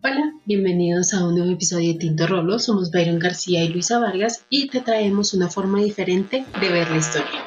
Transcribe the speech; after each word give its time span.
Hola, 0.00 0.32
bienvenidos 0.44 1.12
a 1.12 1.26
un 1.26 1.34
nuevo 1.34 1.50
episodio 1.50 1.92
de 1.92 1.98
Tinto 1.98 2.28
Rolo. 2.28 2.60
Somos 2.60 2.92
Byron 2.92 3.18
García 3.18 3.64
y 3.64 3.68
Luisa 3.68 3.98
Vargas 3.98 4.44
y 4.48 4.68
te 4.68 4.80
traemos 4.80 5.34
una 5.34 5.48
forma 5.48 5.80
diferente 5.80 6.44
de 6.60 6.68
ver 6.68 6.88
la 6.88 6.98
historia. 6.98 7.44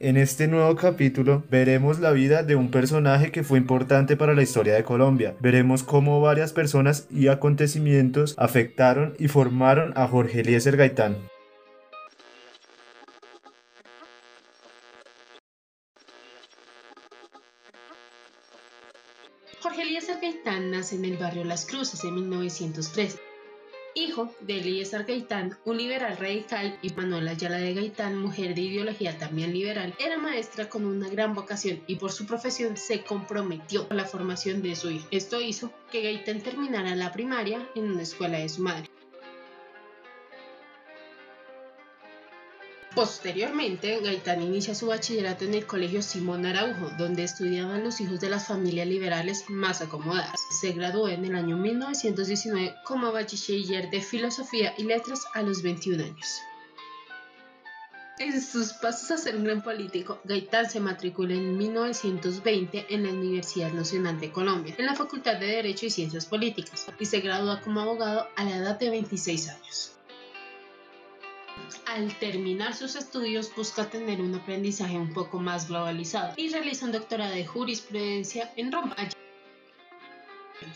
En 0.00 0.16
este 0.16 0.48
nuevo 0.48 0.74
capítulo 0.76 1.44
veremos 1.50 2.00
la 2.00 2.12
vida 2.12 2.42
de 2.42 2.56
un 2.56 2.70
personaje 2.70 3.32
que 3.32 3.42
fue 3.42 3.58
importante 3.58 4.16
para 4.16 4.34
la 4.34 4.42
historia 4.42 4.72
de 4.74 4.84
Colombia. 4.84 5.34
Veremos 5.40 5.82
cómo 5.82 6.22
varias 6.22 6.54
personas 6.54 7.06
y 7.10 7.28
acontecimientos 7.28 8.34
afectaron 8.38 9.14
y 9.18 9.28
formaron 9.28 9.92
a 9.94 10.08
Jorge 10.08 10.40
Eliezer 10.40 10.78
Gaitán. 10.78 11.33
Jorge 19.64 19.80
Eliezer 19.80 20.20
Gaitán 20.20 20.70
nace 20.70 20.94
en 20.96 21.06
el 21.06 21.16
barrio 21.16 21.42
Las 21.42 21.64
Cruces 21.64 22.04
en 22.04 22.14
1913 22.16 23.18
hijo 23.94 24.30
de 24.40 24.58
Eliezer 24.58 25.04
Gaitán, 25.04 25.56
un 25.64 25.78
liberal 25.78 26.16
radical, 26.18 26.78
y 26.82 26.92
Manuela 26.92 27.30
Ayala 27.30 27.56
de 27.56 27.72
Gaitán, 27.74 28.18
mujer 28.18 28.54
de 28.54 28.60
ideología 28.60 29.16
también 29.16 29.54
liberal, 29.54 29.94
era 29.98 30.18
maestra 30.18 30.68
con 30.68 30.84
una 30.84 31.08
gran 31.08 31.34
vocación 31.34 31.82
y 31.86 31.96
por 31.96 32.12
su 32.12 32.26
profesión 32.26 32.76
se 32.76 33.04
comprometió 33.04 33.86
a 33.88 33.94
la 33.94 34.04
formación 34.04 34.62
de 34.62 34.76
su 34.76 34.90
hijo. 34.90 35.06
Esto 35.10 35.40
hizo 35.40 35.72
que 35.90 36.02
Gaitán 36.02 36.42
terminara 36.42 36.94
la 36.94 37.12
primaria 37.12 37.66
en 37.74 37.84
una 37.84 38.02
escuela 38.02 38.38
de 38.38 38.48
su 38.48 38.62
madre. 38.62 38.90
Posteriormente, 42.94 43.98
Gaitán 44.00 44.40
inicia 44.42 44.74
su 44.74 44.86
bachillerato 44.86 45.44
en 45.44 45.54
el 45.54 45.66
Colegio 45.66 46.00
Simón 46.00 46.46
Araujo, 46.46 46.90
donde 46.96 47.24
estudiaban 47.24 47.82
los 47.82 48.00
hijos 48.00 48.20
de 48.20 48.30
las 48.30 48.46
familias 48.46 48.86
liberales 48.86 49.44
más 49.48 49.80
acomodadas. 49.80 50.38
Se 50.60 50.72
graduó 50.72 51.08
en 51.08 51.24
el 51.24 51.34
año 51.34 51.56
1919 51.56 52.76
como 52.84 53.10
bachiller 53.10 53.90
de 53.90 54.00
Filosofía 54.00 54.74
y 54.78 54.84
Letras 54.84 55.24
a 55.34 55.42
los 55.42 55.62
21 55.62 56.04
años. 56.04 56.40
En 58.16 58.40
sus 58.40 58.74
pasos 58.74 59.10
a 59.10 59.18
ser 59.18 59.34
un 59.34 59.42
gran 59.42 59.60
político, 59.60 60.20
Gaitán 60.22 60.70
se 60.70 60.78
matricula 60.78 61.34
en 61.34 61.58
1920 61.58 62.86
en 62.90 63.02
la 63.02 63.08
Universidad 63.08 63.72
Nacional 63.72 64.20
de 64.20 64.30
Colombia, 64.30 64.72
en 64.78 64.86
la 64.86 64.94
Facultad 64.94 65.40
de 65.40 65.46
Derecho 65.46 65.86
y 65.86 65.90
Ciencias 65.90 66.26
Políticas, 66.26 66.86
y 67.00 67.06
se 67.06 67.18
gradúa 67.18 67.60
como 67.60 67.80
abogado 67.80 68.28
a 68.36 68.44
la 68.44 68.56
edad 68.56 68.78
de 68.78 68.90
26 68.90 69.48
años. 69.48 69.93
Al 71.86 72.18
terminar 72.18 72.74
sus 72.74 72.96
estudios 72.96 73.54
busca 73.54 73.88
tener 73.88 74.20
un 74.20 74.34
aprendizaje 74.34 74.96
un 74.96 75.12
poco 75.12 75.38
más 75.38 75.68
globalizado 75.68 76.34
y 76.36 76.48
realiza 76.48 76.86
un 76.86 76.92
doctorado 76.92 77.34
de 77.34 77.46
jurisprudencia 77.46 78.52
en 78.56 78.72
Roma. 78.72 78.96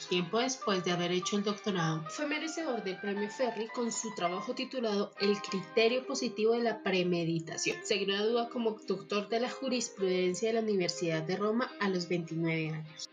Tiempo 0.09 0.39
después 0.39 0.85
de 0.85 0.93
haber 0.93 1.13
hecho 1.13 1.37
el 1.37 1.45
doctorado, 1.45 2.05
fue 2.11 2.27
merecedor 2.27 2.83
del 2.83 2.99
premio 2.99 3.31
Ferri 3.31 3.69
con 3.69 3.91
su 3.91 4.15
trabajo 4.15 4.55
titulado 4.55 5.13
El 5.21 5.41
criterio 5.41 6.07
positivo 6.07 6.53
de 6.53 6.63
la 6.63 6.83
premeditación. 6.83 7.79
Se 7.85 7.97
gradúa 7.99 8.49
como 8.49 8.77
doctor 8.87 9.29
de 9.29 9.41
la 9.41 9.51
jurisprudencia 9.51 10.49
de 10.49 10.55
la 10.55 10.61
Universidad 10.61 11.23
de 11.23 11.37
Roma 11.37 11.71
a 11.81 11.89
los 11.89 12.09
29 12.09 12.71
años. 12.71 13.09